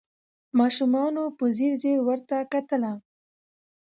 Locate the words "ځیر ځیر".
1.57-1.99